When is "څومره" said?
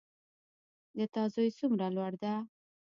1.59-1.85